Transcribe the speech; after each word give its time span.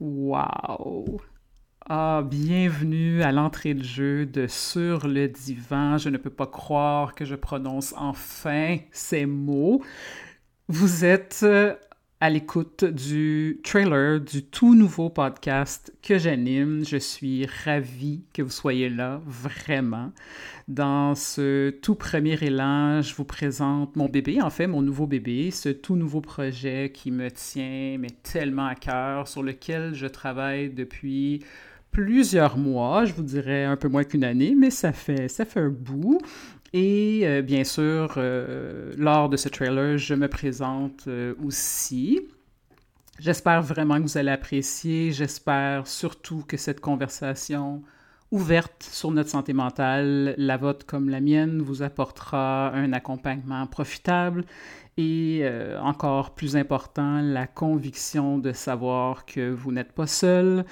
Wow! 0.00 1.20
Ah, 1.84 2.22
bienvenue 2.24 3.22
à 3.22 3.32
l'entrée 3.32 3.74
de 3.74 3.82
jeu 3.82 4.24
de 4.24 4.46
Sur 4.46 5.06
le 5.06 5.28
divan. 5.28 5.98
Je 5.98 6.08
ne 6.08 6.16
peux 6.16 6.30
pas 6.30 6.46
croire 6.46 7.14
que 7.14 7.26
je 7.26 7.34
prononce 7.34 7.92
enfin 7.98 8.78
ces 8.92 9.26
mots. 9.26 9.82
Vous 10.68 11.04
êtes 11.04 11.40
euh, 11.42 11.74
à 12.22 12.28
l'écoute 12.28 12.84
du 12.84 13.60
trailer 13.64 14.20
du 14.20 14.42
tout 14.42 14.74
nouveau 14.74 15.08
podcast 15.08 15.90
que 16.02 16.18
j'anime. 16.18 16.84
Je 16.84 16.98
suis 16.98 17.46
ravie 17.64 18.20
que 18.34 18.42
vous 18.42 18.50
soyez 18.50 18.90
là, 18.90 19.22
vraiment. 19.26 20.12
Dans 20.68 21.14
ce 21.14 21.70
tout 21.70 21.94
premier 21.94 22.36
élan, 22.42 23.00
je 23.00 23.14
vous 23.14 23.24
présente 23.24 23.96
mon 23.96 24.06
bébé, 24.10 24.42
en 24.42 24.50
fait, 24.50 24.66
mon 24.66 24.82
nouveau 24.82 25.06
bébé, 25.06 25.50
ce 25.50 25.70
tout 25.70 25.96
nouveau 25.96 26.20
projet 26.20 26.92
qui 26.92 27.10
me 27.10 27.30
tient 27.30 27.96
mais 27.98 28.10
tellement 28.22 28.66
à 28.66 28.74
cœur, 28.74 29.26
sur 29.26 29.42
lequel 29.42 29.94
je 29.94 30.06
travaille 30.06 30.68
depuis 30.68 31.42
plusieurs 31.90 32.58
mois, 32.58 33.06
je 33.06 33.14
vous 33.14 33.22
dirais 33.22 33.64
un 33.64 33.76
peu 33.76 33.88
moins 33.88 34.04
qu'une 34.04 34.24
année, 34.24 34.54
mais 34.56 34.70
ça 34.70 34.92
fait, 34.92 35.28
ça 35.28 35.46
fait 35.46 35.60
un 35.60 35.70
bout. 35.70 36.20
Et 36.72 37.22
euh, 37.24 37.42
bien 37.42 37.64
sûr, 37.64 38.14
euh, 38.16 38.92
lors 38.96 39.28
de 39.28 39.36
ce 39.36 39.48
trailer, 39.48 39.98
je 39.98 40.14
me 40.14 40.28
présente 40.28 41.04
euh, 41.08 41.34
aussi. 41.44 42.20
J'espère 43.18 43.62
vraiment 43.62 43.96
que 43.96 44.02
vous 44.02 44.18
allez 44.18 44.30
apprécier. 44.30 45.10
J'espère 45.10 45.86
surtout 45.86 46.44
que 46.46 46.56
cette 46.56 46.80
conversation 46.80 47.82
ouverte 48.30 48.84
sur 48.84 49.10
notre 49.10 49.28
santé 49.28 49.52
mentale, 49.52 50.34
la 50.38 50.56
vôtre 50.56 50.86
comme 50.86 51.10
la 51.10 51.20
mienne, 51.20 51.60
vous 51.60 51.82
apportera 51.82 52.70
un 52.72 52.92
accompagnement 52.92 53.66
profitable 53.66 54.44
et 54.96 55.44
encore 55.80 56.34
plus 56.34 56.56
important, 56.56 57.20
la 57.22 57.46
conviction 57.46 58.38
de 58.38 58.52
savoir 58.52 59.26
que 59.26 59.50
vous 59.50 59.72
n'êtes 59.72 59.92
pas 59.92 60.06
seul, 60.06 60.64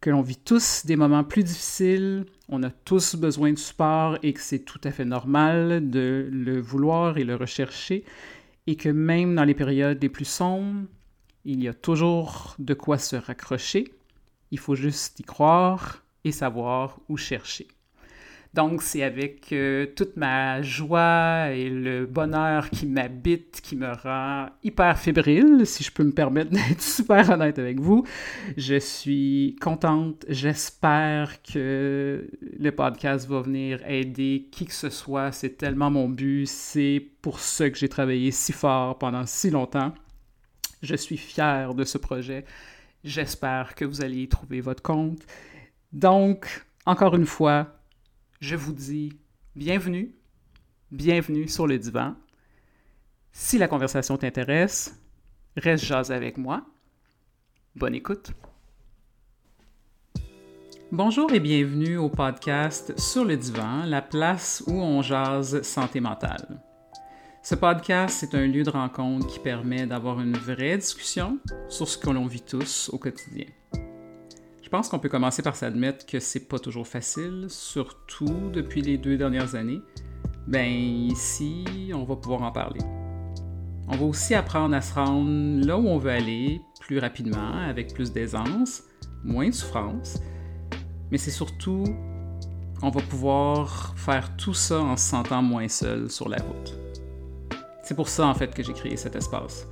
que 0.00 0.10
l'on 0.10 0.22
vit 0.22 0.36
tous 0.36 0.86
des 0.86 0.96
moments 0.96 1.24
plus 1.24 1.42
difficiles, 1.42 2.26
on 2.48 2.62
a 2.62 2.70
tous 2.70 3.16
besoin 3.16 3.52
de 3.52 3.58
support 3.58 4.18
et 4.22 4.32
que 4.32 4.40
c'est 4.40 4.60
tout 4.60 4.80
à 4.84 4.90
fait 4.90 5.04
normal 5.04 5.90
de 5.90 6.28
le 6.30 6.60
vouloir 6.60 7.18
et 7.18 7.24
le 7.24 7.34
rechercher, 7.34 8.04
et 8.66 8.76
que 8.76 8.88
même 8.88 9.34
dans 9.34 9.44
les 9.44 9.54
périodes 9.54 10.02
les 10.02 10.08
plus 10.08 10.24
sombres, 10.24 10.86
il 11.44 11.62
y 11.62 11.68
a 11.68 11.74
toujours 11.74 12.54
de 12.58 12.74
quoi 12.74 12.98
se 12.98 13.16
raccrocher. 13.16 13.92
Il 14.50 14.58
faut 14.58 14.74
juste 14.74 15.20
y 15.20 15.22
croire 15.22 16.04
et 16.24 16.32
savoir 16.32 17.00
où 17.08 17.16
chercher. 17.16 17.66
Donc, 18.54 18.82
c'est 18.82 19.02
avec 19.02 19.52
euh, 19.52 19.86
toute 19.94 20.16
ma 20.16 20.62
joie 20.62 21.50
et 21.50 21.68
le 21.68 22.06
bonheur 22.06 22.70
qui 22.70 22.86
m'habite, 22.86 23.60
qui 23.60 23.76
me 23.76 23.92
rend 23.92 24.48
hyper 24.64 24.98
fébrile, 24.98 25.66
si 25.66 25.84
je 25.84 25.92
peux 25.92 26.02
me 26.02 26.12
permettre 26.12 26.50
d'être 26.52 26.80
super 26.80 27.28
honnête 27.28 27.58
avec 27.58 27.78
vous. 27.78 28.04
Je 28.56 28.78
suis 28.78 29.56
contente. 29.60 30.24
J'espère 30.28 31.42
que 31.42 32.30
le 32.58 32.70
podcast 32.72 33.28
va 33.28 33.42
venir 33.42 33.80
aider 33.86 34.48
qui 34.50 34.64
que 34.64 34.72
ce 34.72 34.88
soit. 34.88 35.30
C'est 35.30 35.58
tellement 35.58 35.90
mon 35.90 36.08
but. 36.08 36.46
C'est 36.46 37.06
pour 37.20 37.40
ça 37.40 37.68
que 37.68 37.76
j'ai 37.76 37.88
travaillé 37.88 38.30
si 38.30 38.52
fort 38.52 38.98
pendant 38.98 39.26
si 39.26 39.50
longtemps. 39.50 39.92
Je 40.82 40.94
suis 40.94 41.18
fier 41.18 41.74
de 41.74 41.84
ce 41.84 41.98
projet. 41.98 42.44
J'espère 43.04 43.74
que 43.74 43.84
vous 43.84 44.02
allez 44.02 44.22
y 44.22 44.28
trouver 44.28 44.60
votre 44.60 44.82
compte. 44.82 45.20
Donc, 45.92 46.64
encore 46.86 47.14
une 47.14 47.26
fois, 47.26 47.77
je 48.40 48.56
vous 48.56 48.72
dis 48.72 49.18
bienvenue, 49.56 50.14
bienvenue 50.92 51.48
sur 51.48 51.66
le 51.66 51.78
divan. 51.78 52.14
Si 53.32 53.58
la 53.58 53.68
conversation 53.68 54.16
t'intéresse, 54.16 54.96
reste 55.56 55.84
jase 55.84 56.12
avec 56.12 56.38
moi. 56.38 56.64
Bonne 57.74 57.94
écoute. 57.94 58.30
Bonjour 60.90 61.32
et 61.32 61.40
bienvenue 61.40 61.98
au 61.98 62.08
podcast 62.08 62.98
Sur 62.98 63.24
le 63.24 63.36
divan, 63.36 63.84
la 63.84 64.02
place 64.02 64.62
où 64.66 64.72
on 64.72 65.02
jase 65.02 65.62
santé 65.62 66.00
mentale. 66.00 66.62
Ce 67.42 67.54
podcast, 67.54 68.18
c'est 68.20 68.34
un 68.34 68.46
lieu 68.46 68.62
de 68.62 68.70
rencontre 68.70 69.26
qui 69.26 69.38
permet 69.38 69.86
d'avoir 69.86 70.20
une 70.20 70.36
vraie 70.36 70.78
discussion 70.78 71.38
sur 71.68 71.88
ce 71.88 71.98
que 71.98 72.10
l'on 72.10 72.26
vit 72.26 72.42
tous 72.42 72.88
au 72.92 72.98
quotidien. 72.98 73.46
Je 74.68 74.70
pense 74.70 74.90
qu'on 74.90 74.98
peut 74.98 75.08
commencer 75.08 75.40
par 75.40 75.56
s'admettre 75.56 76.04
que 76.04 76.20
c'est 76.20 76.46
pas 76.46 76.58
toujours 76.58 76.86
facile, 76.86 77.46
surtout 77.48 78.50
depuis 78.52 78.82
les 78.82 78.98
deux 78.98 79.16
dernières 79.16 79.54
années. 79.54 79.80
Ben 80.46 80.70
ici, 80.70 81.64
on 81.94 82.04
va 82.04 82.16
pouvoir 82.16 82.42
en 82.42 82.52
parler. 82.52 82.82
On 83.88 83.96
va 83.96 84.04
aussi 84.04 84.34
apprendre 84.34 84.76
à 84.76 84.82
se 84.82 84.92
rendre 84.92 85.66
là 85.66 85.78
où 85.78 85.88
on 85.88 85.96
veut 85.96 86.10
aller 86.10 86.60
plus 86.80 86.98
rapidement, 86.98 87.54
avec 87.66 87.94
plus 87.94 88.12
d'aisance, 88.12 88.82
moins 89.24 89.48
de 89.48 89.54
souffrance. 89.54 90.20
Mais 91.10 91.16
c'est 91.16 91.30
surtout, 91.30 91.84
on 92.82 92.90
va 92.90 93.00
pouvoir 93.00 93.94
faire 93.96 94.36
tout 94.36 94.52
ça 94.52 94.80
en 94.80 94.98
se 94.98 95.08
sentant 95.08 95.40
moins 95.40 95.68
seul 95.68 96.10
sur 96.10 96.28
la 96.28 96.36
route. 96.42 96.74
C'est 97.82 97.94
pour 97.94 98.10
ça 98.10 98.26
en 98.26 98.34
fait 98.34 98.54
que 98.54 98.62
j'ai 98.62 98.74
créé 98.74 98.98
cet 98.98 99.16
espace. 99.16 99.66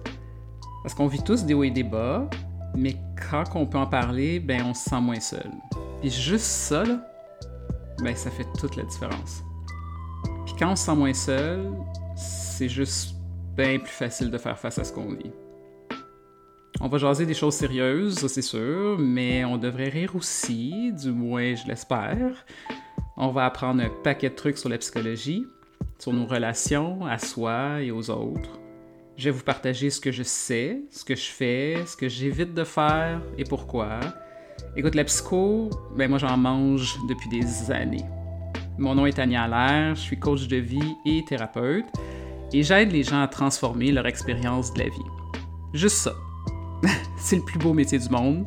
Parce 0.83 0.95
qu'on 0.95 1.07
vit 1.07 1.23
tous 1.23 1.45
des 1.45 1.53
hauts 1.53 1.65
et 1.65 1.71
des 1.71 1.83
bas, 1.83 2.31
mais 2.77 2.97
quand 3.31 3.45
on 3.55 3.67
peut 3.67 3.79
en 3.79 3.87
parler, 3.87 4.39
ben 4.39 4.63
on 4.67 4.75
se 4.75 4.91
sent 4.91 5.01
moins 5.01 5.21
seul. 5.21 5.51
Puis 6.01 6.11
juste 6.11 6.45
ça, 6.45 6.85
ben 8.03 8.15
ça 8.15 8.31
fait 8.31 8.47
toute 8.59 8.77
la 8.77 8.85
différence. 8.85 9.43
Puis 10.45 10.55
quand 10.59 10.73
on 10.73 10.77
se 10.77 10.85
sent 10.85 10.95
moins 10.95 11.15
seul, 11.15 11.71
c'est 12.15 12.69
juste 12.69 13.17
bien 13.57 13.79
plus 13.79 13.89
facile 13.93 14.31
de 14.31 14.39
faire 14.39 14.59
face 14.59 14.79
à 14.79 14.85
ce 14.85 14.93
qu'on 14.93 15.15
vit. 15.15 15.33
On 16.81 16.89
va 16.89 16.99
jaser 16.99 17.25
des 17.25 17.35
choses 17.35 17.55
sérieuses, 17.55 18.19
ça 18.19 18.29
c'est 18.29 18.43
sûr, 18.43 18.99
mais 18.99 19.47
on 19.47 19.57
devrait 19.57 19.89
rire 19.89 20.15
aussi, 20.15 20.93
du 20.93 21.11
moins 21.11 21.55
je 21.55 21.67
l'espère. 21.67 22.45
On 23.17 23.29
va 23.29 23.47
apprendre 23.47 23.83
un 23.83 23.89
paquet 24.05 24.29
de 24.29 24.35
trucs 24.35 24.59
sur 24.59 24.69
la 24.69 24.77
psychologie, 24.77 25.47
sur 25.99 26.13
nos 26.13 26.27
relations 26.27 27.07
à 27.07 27.19
soi 27.19 27.81
et 27.81 27.91
aux 27.91 28.11
autres 28.11 28.61
je 29.17 29.25
vais 29.25 29.31
vous 29.31 29.43
partager 29.43 29.91
ce 29.91 30.01
que 30.01 30.13
je 30.13 30.23
sais, 30.23 30.83
ce 30.91 31.05
que 31.05 31.15
je 31.15 31.25
fais, 31.25 31.83
ce 31.87 31.97
que 31.97 32.09
j'évite 32.09 32.53
de 32.53 32.65
faire 32.65 33.21
et 33.39 33.45
pourquoi. 33.45 34.01
Écoute, 34.77 34.95
la 34.95 35.05
psycho, 35.05 35.71
ben 35.97 36.09
moi 36.09 36.19
j'en 36.19 36.37
mange 36.37 36.97
depuis 37.09 37.29
des 37.29 37.71
années. 37.71 38.05
Mon 38.79 38.95
nom 38.95 39.07
est 39.07 39.15
Tania 39.15 39.45
Allaire, 39.45 39.95
je 39.95 40.01
suis 40.01 40.19
coach 40.19 40.49
de 40.49 40.57
vie 40.57 40.95
et 41.07 41.25
thérapeute 41.27 41.87
et 42.53 42.63
j'aide 42.63 42.93
les 42.93 43.03
gens 43.03 43.23
à 43.23 43.29
transformer 43.29 43.91
leur 43.91 44.07
expérience 44.07 44.73
de 44.75 44.81
la 44.81 44.89
vie. 44.89 45.11
Juste 45.73 45.97
ça. 45.97 46.13
C'est 47.19 47.37
le 47.37 47.43
plus 47.43 47.59
beau 47.59 47.73
métier 47.73 47.99
du 47.99 48.09
monde. 48.11 48.47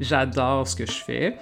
J'adore 0.00 0.66
ce 0.66 0.74
que 0.74 0.86
je 0.86 0.92
fais. 0.92 1.36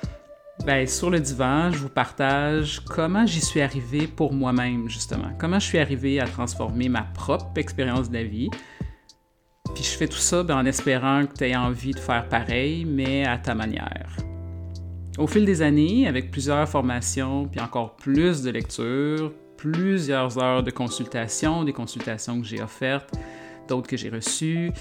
Ben, 0.64 0.86
sur 0.86 1.10
le 1.10 1.20
divan, 1.20 1.70
je 1.70 1.78
vous 1.78 1.88
partage 1.88 2.80
comment 2.80 3.26
j'y 3.26 3.40
suis 3.40 3.60
arrivé 3.60 4.06
pour 4.06 4.32
moi-même, 4.32 4.88
justement. 4.88 5.30
Comment 5.38 5.60
je 5.60 5.66
suis 5.66 5.78
arrivé 5.78 6.18
à 6.18 6.26
transformer 6.26 6.88
ma 6.88 7.02
propre 7.02 7.46
expérience 7.56 8.10
de 8.10 8.14
la 8.14 8.24
vie. 8.24 8.48
Puis 9.74 9.84
je 9.84 9.90
fais 9.90 10.08
tout 10.08 10.16
ça 10.16 10.42
ben, 10.42 10.56
en 10.56 10.64
espérant 10.64 11.26
que 11.26 11.34
tu 11.34 11.44
aies 11.44 11.56
envie 11.56 11.92
de 11.92 11.98
faire 11.98 12.28
pareil, 12.28 12.84
mais 12.84 13.24
à 13.26 13.38
ta 13.38 13.54
manière. 13.54 14.16
Au 15.18 15.26
fil 15.26 15.44
des 15.44 15.62
années, 15.62 16.08
avec 16.08 16.30
plusieurs 16.30 16.68
formations, 16.68 17.46
puis 17.46 17.60
encore 17.60 17.96
plus 17.96 18.42
de 18.42 18.50
lectures, 18.50 19.32
plusieurs 19.56 20.38
heures 20.38 20.62
de 20.62 20.70
consultation, 20.70 21.64
des 21.64 21.72
consultations 21.72 22.40
que 22.40 22.46
j'ai 22.46 22.62
offertes, 22.62 23.14
d'autres 23.68 23.88
que 23.88 23.96
j'ai 23.96 24.10
reçues, 24.10 24.72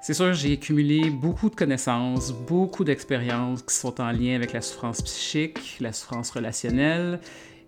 c'est 0.00 0.14
sûr, 0.14 0.32
j'ai 0.34 0.52
accumulé 0.52 1.10
beaucoup 1.10 1.50
de 1.50 1.54
connaissances, 1.54 2.32
beaucoup 2.32 2.84
d'expériences 2.84 3.62
qui 3.62 3.74
sont 3.74 4.00
en 4.00 4.12
lien 4.12 4.36
avec 4.36 4.52
la 4.52 4.60
souffrance 4.60 5.02
psychique, 5.02 5.78
la 5.80 5.92
souffrance 5.92 6.30
relationnelle, 6.30 7.20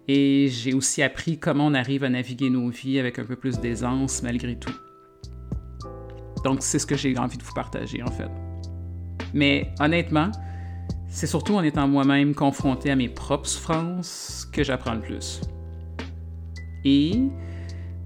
et 0.07 0.49
j'ai 0.49 0.73
aussi 0.73 1.03
appris 1.03 1.39
comment 1.39 1.67
on 1.67 1.75
arrive 1.75 2.05
à 2.05 2.09
naviguer 2.09 2.49
nos 2.49 2.69
vies 2.71 2.99
avec 2.99 3.19
un 3.19 3.25
peu 3.25 3.37
plus 3.37 3.59
d'aisance 3.59 4.23
malgré 4.23 4.57
tout. 4.57 4.75
Donc 6.45 6.59
c'est 6.63 6.79
ce 6.79 6.87
que 6.87 6.97
j'ai 6.97 7.17
envie 7.19 7.37
de 7.37 7.43
vous 7.43 7.55
partager 7.55 8.03
en 8.03 8.11
fait. 8.11 8.31
Mais 9.35 9.73
honnêtement, 9.81 10.31
c'est 11.09 11.27
surtout 11.27 11.55
en 11.55 11.63
étant 11.63 11.89
moi-même 11.89 12.35
confronté 12.35 12.91
à 12.91 12.97
mes 12.97 13.09
propres 13.09 13.49
souffrances 13.49 14.49
que 14.53 14.63
j'apprends 14.63 14.95
le 14.95 15.01
plus. 15.01 15.41
Et 16.85 17.23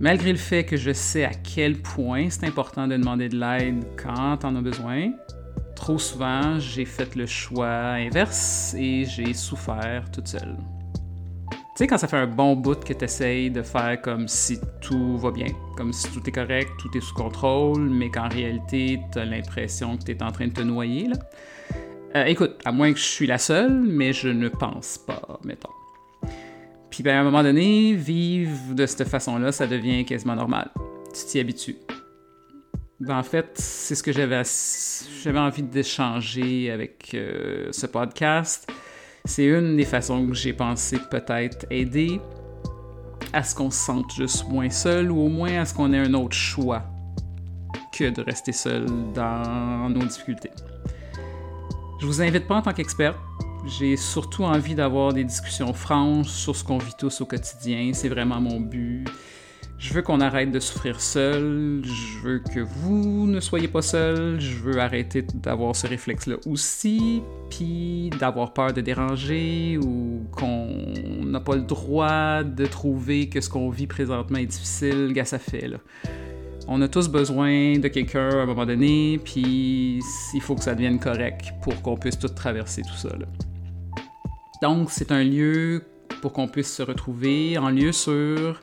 Malgré 0.00 0.33
le 0.33 0.39
fait 0.39 0.65
que 0.65 0.77
je 0.77 0.93
sais 0.93 1.25
à 1.25 1.33
quel 1.33 1.81
point 1.81 2.29
c'est 2.31 2.47
important 2.47 2.89
de 2.89 2.97
demander 2.97 3.29
de 3.29 3.39
l'aide 3.39 3.85
quand 3.97 4.44
on 4.44 4.56
a 4.56 4.61
besoin, 4.61 5.12
trop 5.77 5.99
souvent 5.99 6.59
j'ai 6.59 6.85
fait 6.85 7.15
le 7.15 7.27
choix 7.27 7.93
inverse 7.93 8.75
et 8.77 9.05
j'ai 9.05 9.33
souffert 9.35 10.11
toute 10.11 10.29
seule. 10.29 10.56
Tu 11.75 11.79
sais, 11.79 11.87
quand 11.87 11.97
ça 11.97 12.06
fait 12.06 12.19
un 12.19 12.27
bon 12.27 12.55
bout 12.55 12.85
que 12.85 12.93
tu 12.93 13.05
essayes 13.05 13.50
de 13.50 13.62
faire 13.62 14.03
comme 14.03 14.29
si 14.29 14.59
tout 14.83 15.17
va 15.17 15.31
bien, 15.31 15.47
comme 15.75 15.91
si 15.91 16.06
tout 16.12 16.21
est 16.29 16.33
correct, 16.33 16.71
tout 16.79 16.94
est 16.94 17.00
sous 17.00 17.15
contrôle, 17.15 17.89
mais 17.89 18.11
qu'en 18.11 18.29
réalité, 18.29 19.00
tu 19.11 19.19
as 19.19 19.25
l'impression 19.25 19.97
que 19.97 20.12
tu 20.12 20.23
en 20.23 20.31
train 20.31 20.49
de 20.49 20.53
te 20.53 20.61
noyer, 20.61 21.09
là. 21.09 21.17
Euh, 22.15 22.25
écoute, 22.27 22.59
à 22.67 22.73
moins 22.73 22.93
que 22.93 22.99
je 22.99 23.05
suis 23.05 23.27
la 23.27 23.39
seule, 23.39 23.73
mais 23.73 24.12
je 24.12 24.29
ne 24.29 24.49
pense 24.49 24.99
pas, 24.99 25.41
mettons. 25.44 25.71
Puis 26.93 27.03
ben, 27.03 27.17
à 27.17 27.21
un 27.21 27.25
moment 27.25 27.43
donné, 27.43 27.94
vivre 27.94 28.75
de 28.75 28.85
cette 28.85 29.09
façon-là, 29.09 29.50
ça 29.50 29.67
devient 29.67 30.05
quasiment 30.05 30.37
normal. 30.37 30.71
Tu 31.15 31.25
t'y 31.25 31.41
habitues. 31.41 31.77
Ben, 33.00 33.19
en 33.19 33.23
fait, 33.23 33.53
c'est 33.55 33.94
ce 33.94 34.03
que 34.03 34.12
j'avais, 34.12 34.43
envie 35.39 35.62
d'échanger 35.62 36.71
avec 36.71 37.12
euh, 37.15 37.69
ce 37.73 37.87
podcast. 37.87 38.71
C'est 39.25 39.47
une 39.47 39.79
des 39.79 39.87
façons 39.87 40.27
que 40.27 40.35
j'ai 40.35 40.53
pensé 40.53 40.99
peut-être 41.11 41.65
aider 41.71 42.21
à 43.33 43.43
ce 43.43 43.55
qu'on 43.55 43.71
se 43.71 43.79
sente 43.79 44.12
juste 44.15 44.47
moins 44.50 44.69
seul 44.69 45.11
ou 45.11 45.19
au 45.19 45.29
moins 45.29 45.62
à 45.62 45.65
ce 45.65 45.73
qu'on 45.73 45.94
ait 45.94 45.99
un 45.99 46.12
autre 46.12 46.37
choix 46.37 46.83
que 47.91 48.11
de 48.11 48.21
rester 48.21 48.53
seul 48.53 48.85
dans 49.15 49.89
nos 49.89 50.05
difficultés. 50.05 50.50
Je 52.03 52.05
vous 52.05 52.21
invite 52.21 52.47
pas 52.47 52.56
en 52.56 52.62
tant 52.62 52.75
qu'expert. 52.75 53.15
J'ai 53.64 53.97
surtout 53.97 54.43
envie 54.43 54.75
d'avoir 54.75 55.12
des 55.12 55.25
discussions 55.25 55.73
franches 55.73 56.29
sur 56.29 56.56
ce 56.56 56.64
qu'on 56.64 56.79
vit 56.79 56.94
tous 56.99 57.20
au 57.20 57.26
quotidien. 57.26 57.93
C'est 57.94 58.09
vraiment 58.09 58.41
mon 58.41 58.61
but. 58.61 59.05
Je 59.79 59.94
veux 59.94 60.03
qu'on 60.03 60.20
arrête 60.20 60.50
de 60.50 60.61
souffrir 60.61 61.00
seul. 61.00 61.82
Je 61.85 62.19
veux 62.23 62.38
que 62.38 62.61
vous 62.61 63.26
ne 63.26 63.41
soyez 63.41 63.69
pas 63.69 63.82
seul. 63.82 64.41
Je 64.41 64.56
veux 64.56 64.79
arrêter 64.79 65.23
d'avoir 65.35 65.75
ce 65.75 65.87
réflexe-là 65.87 66.37
aussi. 66.47 67.23
Puis 67.50 68.11
d'avoir 68.19 68.53
peur 68.53 68.73
de 68.73 68.81
déranger 68.81 69.79
ou 69.79 70.26
qu'on 70.32 70.69
n'a 71.25 71.41
pas 71.41 71.56
le 71.56 71.62
droit 71.62 72.43
de 72.43 72.67
trouver 72.67 73.29
que 73.29 73.41
ce 73.41 73.49
qu'on 73.49 73.70
vit 73.70 73.87
présentement 73.87 74.38
est 74.38 74.47
difficile. 74.47 75.12
Gars, 75.12 75.25
ça 75.25 75.38
fait. 75.38 75.70
On 76.69 76.81
a 76.81 76.88
tous 76.88 77.08
besoin 77.08 77.79
de 77.79 77.88
quelqu'un 77.88 78.29
à 78.29 78.43
un 78.43 78.47
moment 78.47 78.67
donné, 78.67 79.20
puis 79.25 79.99
il 80.32 80.41
faut 80.41 80.55
que 80.55 80.62
ça 80.62 80.75
devienne 80.75 81.00
correct 81.00 81.53
pour 81.61 81.82
qu'on 81.82 81.97
puisse 81.97 82.19
tout 82.19 82.29
traverser 82.29 82.82
tout 82.82 82.97
ça. 82.97 83.11
Donc, 84.62 84.93
c'est 84.93 85.11
un 85.11 85.25
lieu 85.25 85.82
pour 86.20 86.32
qu'on 86.32 86.47
puisse 86.47 86.73
se 86.73 86.85
retrouver, 86.85 87.59
en 87.59 87.69
lieu 87.69 87.91
sûr, 87.91 88.62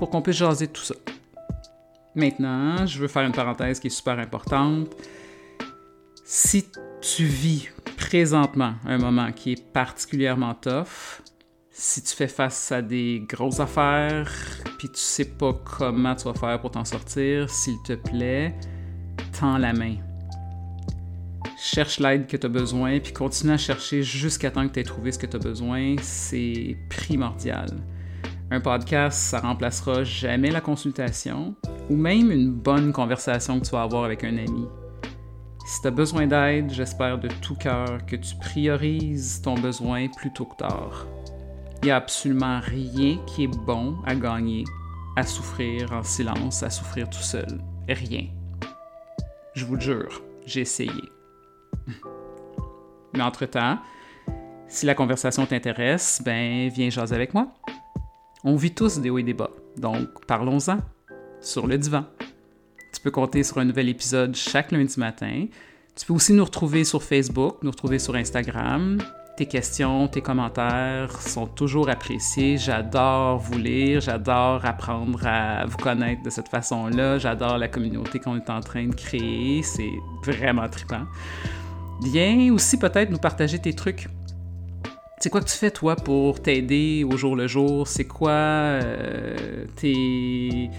pour 0.00 0.10
qu'on 0.10 0.20
puisse 0.20 0.38
jaser 0.38 0.66
tout 0.66 0.82
ça. 0.82 0.96
Maintenant, 2.16 2.84
je 2.86 2.98
veux 2.98 3.06
faire 3.06 3.22
une 3.22 3.32
parenthèse 3.32 3.78
qui 3.78 3.86
est 3.86 3.90
super 3.90 4.18
importante. 4.18 4.88
Si 6.24 6.64
tu 7.00 7.24
vis 7.24 7.68
présentement 7.96 8.74
un 8.84 8.98
moment 8.98 9.30
qui 9.30 9.52
est 9.52 9.72
particulièrement 9.72 10.54
tough, 10.54 11.22
si 11.70 12.02
tu 12.02 12.12
fais 12.16 12.26
face 12.26 12.72
à 12.72 12.82
des 12.82 13.22
grosses 13.28 13.60
affaires, 13.60 14.32
puis 14.76 14.88
tu 14.88 14.98
sais 14.98 15.26
pas 15.26 15.52
comment 15.78 16.16
tu 16.16 16.24
vas 16.24 16.34
faire 16.34 16.60
pour 16.60 16.72
t'en 16.72 16.84
sortir, 16.84 17.48
s'il 17.48 17.80
te 17.84 17.92
plaît, 17.92 18.56
tends 19.38 19.58
la 19.58 19.72
main. 19.72 20.05
Cherche 21.68 21.98
l'aide 21.98 22.28
que 22.28 22.36
tu 22.36 22.46
as 22.46 22.48
besoin, 22.48 23.00
puis 23.00 23.12
continue 23.12 23.52
à 23.52 23.56
chercher 23.56 24.04
jusqu'à 24.04 24.52
temps 24.52 24.68
que 24.68 24.74
tu 24.74 24.78
aies 24.78 24.84
trouvé 24.84 25.10
ce 25.10 25.18
que 25.18 25.26
tu 25.26 25.34
as 25.34 25.40
besoin. 25.40 25.96
C'est 26.00 26.76
primordial. 26.88 27.66
Un 28.52 28.60
podcast, 28.60 29.18
ça 29.18 29.40
remplacera 29.40 30.04
jamais 30.04 30.52
la 30.52 30.60
consultation 30.60 31.56
ou 31.90 31.96
même 31.96 32.30
une 32.30 32.52
bonne 32.52 32.92
conversation 32.92 33.58
que 33.58 33.64
tu 33.64 33.72
vas 33.72 33.82
avoir 33.82 34.04
avec 34.04 34.22
un 34.22 34.38
ami. 34.38 34.68
Si 35.66 35.80
tu 35.82 35.88
as 35.88 35.90
besoin 35.90 36.28
d'aide, 36.28 36.70
j'espère 36.70 37.18
de 37.18 37.26
tout 37.42 37.56
cœur 37.56 38.06
que 38.06 38.14
tu 38.14 38.36
priorises 38.36 39.42
ton 39.42 39.54
besoin 39.54 40.06
plutôt 40.06 40.44
que 40.44 40.58
tard. 40.58 41.08
Il 41.82 41.86
n'y 41.86 41.90
a 41.90 41.96
absolument 41.96 42.60
rien 42.60 43.18
qui 43.26 43.42
est 43.42 43.58
bon 43.66 43.96
à 44.06 44.14
gagner, 44.14 44.62
à 45.16 45.24
souffrir 45.24 45.92
en 45.92 46.04
silence, 46.04 46.62
à 46.62 46.70
souffrir 46.70 47.10
tout 47.10 47.18
seul. 47.18 47.58
Rien. 47.88 48.28
Je 49.56 49.64
vous 49.64 49.74
le 49.74 49.80
jure, 49.80 50.22
j'ai 50.46 50.60
essayé. 50.60 51.15
Mais 53.14 53.22
entre-temps, 53.22 53.78
si 54.68 54.86
la 54.86 54.94
conversation 54.94 55.46
t'intéresse, 55.46 56.20
ben 56.24 56.68
viens 56.68 56.90
jaser 56.90 57.14
avec 57.14 57.34
moi. 57.34 57.48
On 58.44 58.56
vit 58.56 58.74
tous 58.74 58.98
des 58.98 59.10
hauts 59.10 59.18
et 59.18 59.22
des 59.22 59.34
bas, 59.34 59.50
donc 59.76 60.24
parlons-en 60.26 60.78
sur 61.40 61.66
le 61.66 61.78
divan. 61.78 62.04
Tu 62.92 63.00
peux 63.00 63.10
compter 63.10 63.42
sur 63.42 63.58
un 63.58 63.64
nouvel 63.64 63.88
épisode 63.88 64.34
chaque 64.34 64.72
lundi 64.72 64.98
matin. 64.98 65.46
Tu 65.96 66.06
peux 66.06 66.12
aussi 66.12 66.32
nous 66.32 66.44
retrouver 66.44 66.84
sur 66.84 67.02
Facebook, 67.02 67.56
nous 67.62 67.70
retrouver 67.70 67.98
sur 67.98 68.14
Instagram, 68.14 68.98
tes 69.36 69.44
questions, 69.44 70.08
tes 70.08 70.22
commentaires 70.22 71.20
sont 71.20 71.46
toujours 71.46 71.90
appréciés. 71.90 72.56
J'adore 72.56 73.38
vous 73.38 73.58
lire, 73.58 74.00
j'adore 74.00 74.64
apprendre 74.64 75.26
à 75.26 75.66
vous 75.66 75.76
connaître 75.76 76.22
de 76.22 76.30
cette 76.30 76.48
façon-là. 76.48 77.18
J'adore 77.18 77.58
la 77.58 77.68
communauté 77.68 78.18
qu'on 78.18 78.36
est 78.36 78.48
en 78.48 78.60
train 78.60 78.86
de 78.86 78.94
créer. 78.94 79.62
C'est 79.62 79.92
vraiment 80.22 80.66
trippant. 80.70 81.04
Viens 82.02 82.52
aussi 82.52 82.78
peut-être 82.78 83.10
nous 83.10 83.18
partager 83.18 83.58
tes 83.58 83.72
trucs. 83.72 84.08
C'est 85.18 85.30
quoi 85.30 85.40
que 85.40 85.48
tu 85.48 85.56
fais 85.56 85.70
toi 85.70 85.96
pour 85.96 86.42
t'aider 86.42 87.04
au 87.10 87.16
jour 87.16 87.36
le 87.36 87.46
jour? 87.46 87.88
C'est 87.88 88.04
quoi 88.04 88.30
euh, 88.30 89.64
tes 89.76 90.70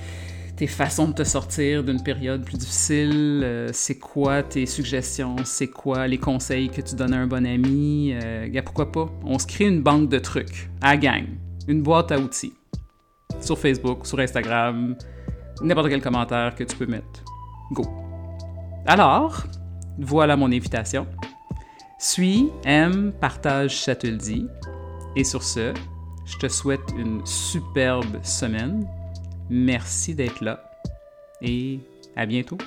façons 0.67 1.07
de 1.07 1.13
te 1.13 1.23
sortir 1.23 1.83
d'une 1.83 2.01
période 2.01 2.43
plus 2.43 2.57
difficile, 2.57 3.41
euh, 3.43 3.69
c'est 3.73 3.97
quoi 3.97 4.43
tes 4.43 4.65
suggestions, 4.65 5.35
c'est 5.43 5.67
quoi 5.67 6.07
les 6.07 6.17
conseils 6.17 6.69
que 6.69 6.81
tu 6.81 6.95
donnes 6.95 7.13
à 7.13 7.17
un 7.17 7.27
bon 7.27 7.45
ami? 7.45 8.13
Euh, 8.13 8.61
pourquoi 8.63 8.91
pas? 8.91 9.09
On 9.23 9.37
se 9.37 9.45
crée 9.45 9.65
une 9.65 9.81
banque 9.81 10.09
de 10.09 10.19
trucs 10.19 10.69
à 10.81 10.97
gang, 10.97 11.25
une 11.67 11.81
boîte 11.81 12.11
à 12.11 12.19
outils. 12.19 12.53
Sur 13.39 13.57
Facebook, 13.57 14.05
sur 14.05 14.19
Instagram, 14.19 14.95
n'importe 15.61 15.89
quel 15.89 16.01
commentaire 16.01 16.55
que 16.55 16.63
tu 16.63 16.75
peux 16.75 16.87
mettre. 16.87 17.23
Go! 17.71 17.85
Alors, 18.85 19.45
voilà 19.97 20.37
mon 20.37 20.47
invitation. 20.47 21.07
Suis, 21.99 22.49
aime, 22.63 23.11
partage, 23.19 23.81
ça 23.83 23.95
te 23.95 24.07
le 24.07 24.17
dit. 24.17 24.47
Et 25.15 25.23
sur 25.23 25.43
ce, 25.43 25.73
je 26.25 26.37
te 26.37 26.47
souhaite 26.47 26.93
une 26.97 27.25
superbe 27.25 28.23
semaine 28.23 28.87
Merci 29.49 30.13
d'être 30.13 30.41
là 30.41 30.61
et 31.41 31.79
à 32.15 32.25
bientôt. 32.25 32.57